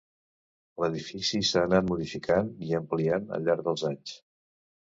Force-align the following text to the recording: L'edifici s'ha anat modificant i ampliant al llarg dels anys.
L'edifici 0.83 1.41
s'ha 1.49 1.63
anat 1.69 1.87
modificant 1.91 2.51
i 2.71 2.73
ampliant 2.81 3.31
al 3.39 3.47
llarg 3.49 3.65
dels 3.69 3.89
anys. 3.93 4.19